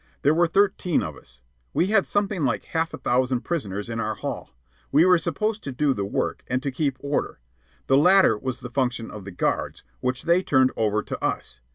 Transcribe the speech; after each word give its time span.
There 0.23 0.33
were 0.33 0.47
thirteen 0.47 1.03
of 1.03 1.15
us. 1.15 1.41
We 1.75 1.85
had 1.93 2.07
something 2.07 2.41
like 2.43 2.63
half 2.63 2.91
a 2.91 2.97
thousand 2.97 3.41
prisoners 3.41 3.87
in 3.87 3.99
our 3.99 4.15
hall. 4.15 4.49
We 4.91 5.05
were 5.05 5.19
supposed 5.19 5.63
to 5.65 5.71
do 5.71 5.93
the 5.93 6.05
work, 6.05 6.43
and 6.47 6.63
to 6.63 6.71
keep 6.71 6.97
order. 7.01 7.37
The 7.85 7.97
latter 7.97 8.35
was 8.35 8.61
the 8.61 8.71
function 8.71 9.11
of 9.11 9.25
the 9.25 9.31
guards, 9.31 9.83
which 9.99 10.23
they 10.23 10.41
turned 10.41 10.71
over 10.75 11.03
to 11.03 11.23
us. 11.23 11.59